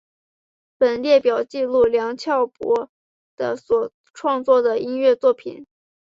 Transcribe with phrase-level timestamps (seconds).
[0.79, 2.89] 本列表记录梁翘柏
[3.35, 5.67] 的所创作的音乐作品